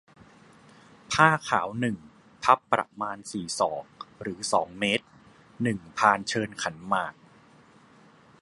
[1.11, 1.97] ผ้าขาว หนึ่ง
[2.43, 3.85] พับ ประมาณ สี่ ศอก
[4.21, 5.05] หรือ สอง เมตร
[5.63, 7.13] หนึ่ง พานเชิญขันหมาก